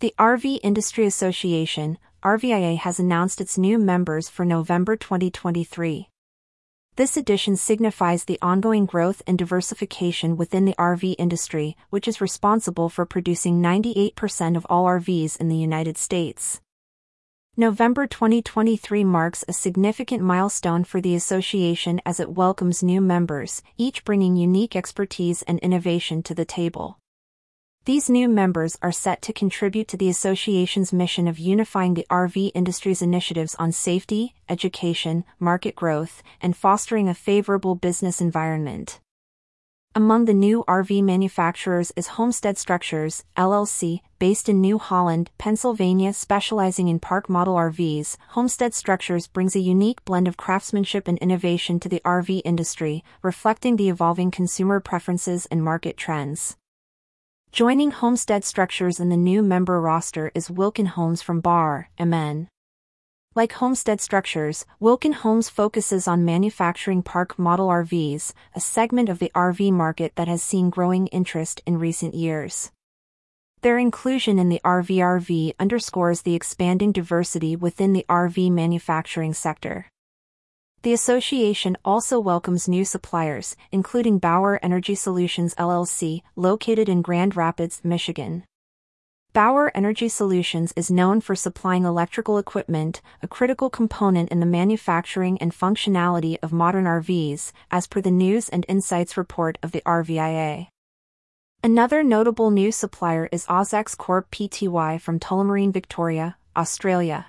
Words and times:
The 0.00 0.14
RV 0.18 0.60
Industry 0.62 1.04
Association, 1.04 1.98
RVIA 2.22 2.78
has 2.78 2.98
announced 2.98 3.38
its 3.38 3.58
new 3.58 3.78
members 3.78 4.30
for 4.30 4.46
November 4.46 4.96
2023. 4.96 6.08
This 6.96 7.18
edition 7.18 7.54
signifies 7.54 8.24
the 8.24 8.38
ongoing 8.40 8.86
growth 8.86 9.20
and 9.26 9.36
diversification 9.36 10.38
within 10.38 10.64
the 10.64 10.74
RV 10.78 11.16
industry, 11.18 11.76
which 11.90 12.08
is 12.08 12.22
responsible 12.22 12.88
for 12.88 13.04
producing 13.04 13.60
98% 13.60 14.56
of 14.56 14.66
all 14.70 14.86
RVs 14.86 15.36
in 15.36 15.50
the 15.50 15.56
United 15.58 15.98
States. 15.98 16.62
November 17.58 18.06
2023 18.06 19.04
marks 19.04 19.44
a 19.48 19.52
significant 19.52 20.22
milestone 20.22 20.82
for 20.82 21.02
the 21.02 21.14
association 21.14 22.00
as 22.06 22.18
it 22.18 22.30
welcomes 22.30 22.82
new 22.82 23.02
members, 23.02 23.62
each 23.76 24.02
bringing 24.06 24.34
unique 24.34 24.74
expertise 24.74 25.42
and 25.42 25.58
innovation 25.58 26.22
to 26.22 26.34
the 26.34 26.46
table. 26.46 26.99
These 27.86 28.10
new 28.10 28.28
members 28.28 28.76
are 28.82 28.92
set 28.92 29.22
to 29.22 29.32
contribute 29.32 29.88
to 29.88 29.96
the 29.96 30.10
association's 30.10 30.92
mission 30.92 31.26
of 31.26 31.38
unifying 31.38 31.94
the 31.94 32.06
RV 32.10 32.50
industry's 32.54 33.00
initiatives 33.00 33.54
on 33.54 33.72
safety, 33.72 34.34
education, 34.50 35.24
market 35.38 35.76
growth, 35.76 36.22
and 36.42 36.54
fostering 36.54 37.08
a 37.08 37.14
favorable 37.14 37.74
business 37.74 38.20
environment. 38.20 39.00
Among 39.94 40.26
the 40.26 40.34
new 40.34 40.62
RV 40.68 41.02
manufacturers 41.02 41.90
is 41.96 42.18
Homestead 42.18 42.58
Structures, 42.58 43.24
LLC, 43.34 44.02
based 44.18 44.50
in 44.50 44.60
New 44.60 44.78
Holland, 44.78 45.30
Pennsylvania, 45.38 46.12
specializing 46.12 46.88
in 46.88 47.00
park 47.00 47.30
model 47.30 47.54
RVs. 47.54 48.18
Homestead 48.28 48.74
Structures 48.74 49.26
brings 49.26 49.56
a 49.56 49.58
unique 49.58 50.04
blend 50.04 50.28
of 50.28 50.36
craftsmanship 50.36 51.08
and 51.08 51.16
innovation 51.18 51.80
to 51.80 51.88
the 51.88 52.02
RV 52.04 52.42
industry, 52.44 53.02
reflecting 53.22 53.76
the 53.76 53.88
evolving 53.88 54.30
consumer 54.30 54.80
preferences 54.80 55.46
and 55.46 55.64
market 55.64 55.96
trends. 55.96 56.58
Joining 57.52 57.90
Homestead 57.90 58.44
Structures 58.44 59.00
in 59.00 59.08
the 59.08 59.16
new 59.16 59.42
member 59.42 59.80
roster 59.80 60.30
is 60.36 60.48
Wilkin 60.48 60.86
Homes 60.86 61.20
from 61.20 61.40
Bar, 61.40 61.90
MN. 61.98 62.46
Like 63.34 63.54
Homestead 63.54 64.00
Structures, 64.00 64.64
Wilkin 64.78 65.14
Homes 65.14 65.48
focuses 65.48 66.06
on 66.06 66.24
manufacturing 66.24 67.02
park 67.02 67.40
model 67.40 67.66
RVs, 67.66 68.34
a 68.54 68.60
segment 68.60 69.08
of 69.08 69.18
the 69.18 69.32
RV 69.34 69.72
market 69.72 70.12
that 70.14 70.28
has 70.28 70.44
seen 70.44 70.70
growing 70.70 71.08
interest 71.08 71.60
in 71.66 71.80
recent 71.80 72.14
years. 72.14 72.70
Their 73.62 73.78
inclusion 73.78 74.38
in 74.38 74.48
the 74.48 74.60
RVRV 74.64 75.54
underscores 75.58 76.22
the 76.22 76.36
expanding 76.36 76.92
diversity 76.92 77.56
within 77.56 77.92
the 77.92 78.06
RV 78.08 78.52
manufacturing 78.52 79.34
sector. 79.34 79.88
The 80.82 80.94
association 80.94 81.76
also 81.84 82.18
welcomes 82.18 82.66
new 82.66 82.86
suppliers, 82.86 83.54
including 83.70 84.18
Bauer 84.18 84.58
Energy 84.62 84.94
Solutions 84.94 85.54
LLC, 85.56 86.22
located 86.36 86.88
in 86.88 87.02
Grand 87.02 87.36
Rapids, 87.36 87.82
Michigan. 87.84 88.44
Bauer 89.34 89.70
Energy 89.74 90.08
Solutions 90.08 90.72
is 90.76 90.90
known 90.90 91.20
for 91.20 91.34
supplying 91.34 91.84
electrical 91.84 92.38
equipment, 92.38 93.02
a 93.22 93.28
critical 93.28 93.68
component 93.68 94.30
in 94.30 94.40
the 94.40 94.46
manufacturing 94.46 95.36
and 95.36 95.52
functionality 95.52 96.38
of 96.42 96.50
modern 96.50 96.86
RVs, 96.86 97.52
as 97.70 97.86
per 97.86 98.00
the 98.00 98.10
News 98.10 98.48
and 98.48 98.64
Insights 98.66 99.18
report 99.18 99.58
of 99.62 99.72
the 99.72 99.82
RVIA. 99.84 100.68
Another 101.62 102.02
notable 102.02 102.50
new 102.50 102.72
supplier 102.72 103.28
is 103.30 103.44
Ozx 103.44 103.98
Corp 103.98 104.30
Pty 104.30 104.98
from 104.98 105.20
Tullamarine, 105.20 105.74
Victoria, 105.74 106.38
Australia. 106.56 107.26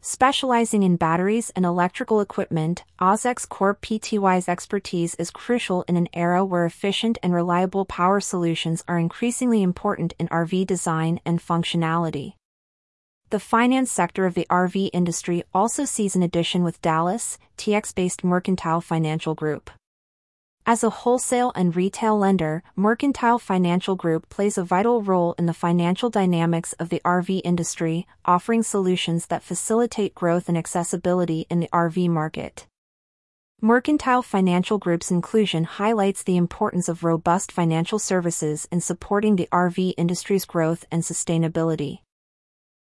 Specializing 0.00 0.84
in 0.84 0.96
batteries 0.96 1.50
and 1.56 1.64
electrical 1.64 2.20
equipment, 2.20 2.84
Ozx 3.00 3.48
Corp 3.48 3.80
Pty's 3.80 4.48
expertise 4.48 5.16
is 5.16 5.32
crucial 5.32 5.82
in 5.88 5.96
an 5.96 6.08
era 6.12 6.44
where 6.44 6.64
efficient 6.64 7.18
and 7.20 7.34
reliable 7.34 7.84
power 7.84 8.20
solutions 8.20 8.84
are 8.86 8.98
increasingly 8.98 9.60
important 9.60 10.14
in 10.16 10.28
RV 10.28 10.66
design 10.68 11.20
and 11.26 11.40
functionality. 11.40 12.34
The 13.30 13.40
finance 13.40 13.90
sector 13.90 14.24
of 14.24 14.34
the 14.34 14.46
RV 14.48 14.90
industry 14.92 15.42
also 15.52 15.84
sees 15.84 16.14
an 16.14 16.22
addition 16.22 16.62
with 16.62 16.80
Dallas, 16.80 17.36
TX-based 17.58 18.22
Mercantile 18.22 18.80
Financial 18.80 19.34
Group. 19.34 19.68
As 20.70 20.84
a 20.84 20.90
wholesale 20.90 21.50
and 21.54 21.74
retail 21.74 22.18
lender, 22.18 22.62
Mercantile 22.76 23.38
Financial 23.38 23.96
Group 23.96 24.28
plays 24.28 24.58
a 24.58 24.62
vital 24.62 25.00
role 25.00 25.34
in 25.38 25.46
the 25.46 25.54
financial 25.54 26.10
dynamics 26.10 26.74
of 26.74 26.90
the 26.90 27.00
RV 27.06 27.40
industry, 27.42 28.06
offering 28.26 28.62
solutions 28.62 29.28
that 29.28 29.42
facilitate 29.42 30.14
growth 30.14 30.46
and 30.46 30.58
accessibility 30.58 31.46
in 31.48 31.60
the 31.60 31.70
RV 31.72 32.10
market. 32.10 32.66
Mercantile 33.62 34.20
Financial 34.20 34.76
Group's 34.76 35.10
inclusion 35.10 35.64
highlights 35.64 36.22
the 36.22 36.36
importance 36.36 36.86
of 36.86 37.02
robust 37.02 37.50
financial 37.50 37.98
services 37.98 38.68
in 38.70 38.82
supporting 38.82 39.36
the 39.36 39.48
RV 39.50 39.94
industry's 39.96 40.44
growth 40.44 40.84
and 40.92 41.02
sustainability. 41.02 42.00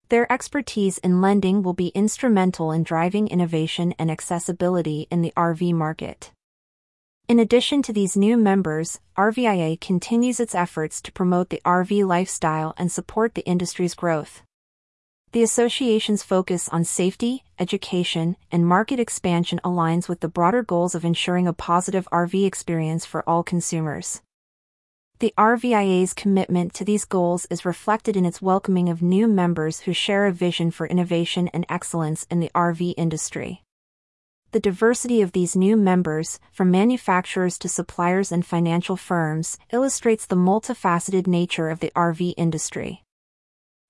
Their 0.08 0.30
expertise 0.32 0.98
in 0.98 1.20
lending 1.20 1.62
will 1.62 1.72
be 1.72 1.92
instrumental 1.94 2.72
in 2.72 2.82
driving 2.82 3.28
innovation 3.28 3.94
and 3.96 4.10
accessibility 4.10 5.06
in 5.08 5.22
the 5.22 5.32
RV 5.36 5.72
market. 5.72 6.32
In 7.28 7.40
addition 7.40 7.82
to 7.82 7.92
these 7.92 8.16
new 8.16 8.36
members, 8.36 9.00
RVIA 9.18 9.80
continues 9.80 10.38
its 10.38 10.54
efforts 10.54 11.02
to 11.02 11.10
promote 11.10 11.50
the 11.50 11.60
RV 11.64 12.06
lifestyle 12.06 12.72
and 12.78 12.92
support 12.92 13.34
the 13.34 13.44
industry's 13.44 13.94
growth. 13.94 14.42
The 15.32 15.42
association's 15.42 16.22
focus 16.22 16.68
on 16.68 16.84
safety, 16.84 17.42
education, 17.58 18.36
and 18.52 18.64
market 18.64 19.00
expansion 19.00 19.58
aligns 19.64 20.08
with 20.08 20.20
the 20.20 20.28
broader 20.28 20.62
goals 20.62 20.94
of 20.94 21.04
ensuring 21.04 21.48
a 21.48 21.52
positive 21.52 22.06
RV 22.12 22.46
experience 22.46 23.04
for 23.04 23.28
all 23.28 23.42
consumers. 23.42 24.22
The 25.18 25.34
RVIA's 25.36 26.14
commitment 26.14 26.74
to 26.74 26.84
these 26.84 27.04
goals 27.04 27.44
is 27.50 27.64
reflected 27.64 28.16
in 28.16 28.24
its 28.24 28.40
welcoming 28.40 28.88
of 28.88 29.02
new 29.02 29.26
members 29.26 29.80
who 29.80 29.92
share 29.92 30.26
a 30.26 30.32
vision 30.32 30.70
for 30.70 30.86
innovation 30.86 31.48
and 31.48 31.66
excellence 31.68 32.24
in 32.30 32.38
the 32.38 32.52
RV 32.54 32.94
industry 32.96 33.64
the 34.56 34.60
diversity 34.60 35.20
of 35.20 35.32
these 35.32 35.54
new 35.54 35.76
members, 35.76 36.40
from 36.50 36.70
manufacturers 36.70 37.58
to 37.58 37.68
suppliers 37.68 38.32
and 38.32 38.46
financial 38.46 38.96
firms, 38.96 39.58
illustrates 39.70 40.24
the 40.24 40.34
multifaceted 40.34 41.26
nature 41.26 41.68
of 41.68 41.80
the 41.80 41.92
RV 41.94 42.32
industry. 42.38 43.04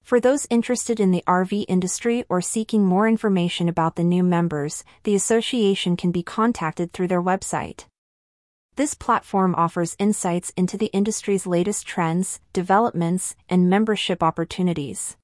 For 0.02 0.18
those 0.18 0.44
interested 0.50 0.98
in 0.98 1.12
the 1.12 1.22
RV 1.24 1.66
industry 1.68 2.24
or 2.28 2.40
seeking 2.40 2.84
more 2.84 3.06
information 3.06 3.68
about 3.68 3.94
the 3.94 4.02
new 4.02 4.24
members, 4.24 4.82
the 5.04 5.14
association 5.14 5.96
can 5.96 6.10
be 6.10 6.24
contacted 6.24 6.92
through 6.92 7.06
their 7.06 7.22
website. 7.22 7.84
This 8.74 8.94
platform 8.94 9.54
offers 9.56 9.94
insights 10.00 10.52
into 10.56 10.76
the 10.76 10.86
industry's 10.86 11.46
latest 11.46 11.86
trends, 11.86 12.40
developments, 12.52 13.36
and 13.48 13.70
membership 13.70 14.20
opportunities. 14.20 15.16